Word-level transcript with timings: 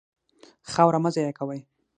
خاوره 0.71 0.99
مه 1.03 1.09
ضایع 1.15 1.33
کوئ. 1.37 1.59